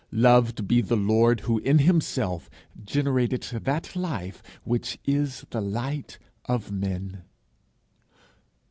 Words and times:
Loved 0.11 0.67
be 0.67 0.81
the 0.81 0.95
Lord 0.95 1.41
who 1.41 1.59
in 1.59 1.77
himself 1.77 2.49
generated 2.83 3.43
that 3.65 3.95
life 3.95 4.41
which 4.63 4.97
is 5.05 5.45
the 5.51 5.61
light 5.61 6.17
of 6.45 6.71
men! 6.71 7.21